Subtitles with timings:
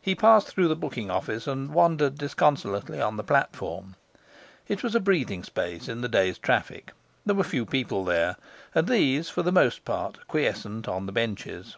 [0.00, 3.96] He passed through the booking office and wandered disconsolately on the platform.
[4.68, 6.92] It was a breathing space in the day's traffic.
[7.26, 8.36] There were few people there,
[8.72, 11.76] and these for the most part quiescent on the benches.